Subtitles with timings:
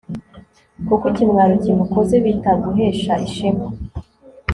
[0.87, 3.65] kuko ikimwaro kimukoze, bitaguhesha ishema